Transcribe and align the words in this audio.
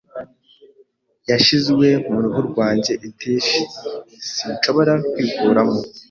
yashyizwe 1.29 1.87
mu 2.09 2.17
ruhu 2.23 2.39
rwanjye, 2.49 2.93
itch 3.07 3.25
sinshobora 4.35 4.93
kwikuramo 5.11 5.77